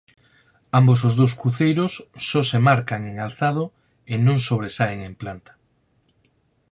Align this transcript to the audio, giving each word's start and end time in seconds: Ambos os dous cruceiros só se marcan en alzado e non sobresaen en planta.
Ambos 0.79 0.99
os 1.07 1.13
dous 1.19 1.33
cruceiros 1.39 1.93
só 2.29 2.41
se 2.49 2.59
marcan 2.67 3.01
en 3.11 3.15
alzado 3.25 3.63
e 4.13 4.15
non 4.25 4.37
sobresaen 4.47 4.99
en 5.07 5.13
planta. 5.21 5.51